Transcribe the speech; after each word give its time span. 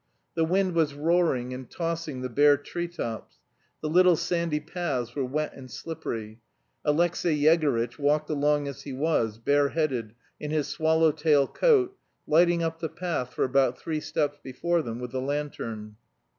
The 0.33 0.43
wind 0.43 0.73
was 0.73 0.95
roaring 0.95 1.53
and 1.53 1.69
tossing 1.69 2.21
the 2.23 2.29
bare 2.29 2.57
tree 2.57 2.87
tops. 2.87 3.35
The 3.83 3.87
little 3.87 4.15
sandy 4.15 4.59
paths 4.59 5.13
were 5.13 5.23
wet 5.23 5.53
and 5.53 5.69
slippery. 5.69 6.39
Alexey 6.83 7.37
Yegorytch 7.39 7.99
walked 7.99 8.27
along 8.31 8.67
as 8.67 8.81
he 8.81 8.93
was, 8.93 9.37
bareheaded, 9.37 10.15
in 10.39 10.49
his 10.49 10.67
swallow 10.67 11.11
tail 11.11 11.45
coat, 11.47 11.95
lighting 12.25 12.63
up 12.63 12.79
the 12.79 12.89
path 12.89 13.35
for 13.35 13.43
about 13.43 13.77
three 13.77 13.99
steps 13.99 14.39
before 14.41 14.81
them 14.81 14.97
with 14.99 15.11
the 15.11 15.21
lantern. 15.21 15.97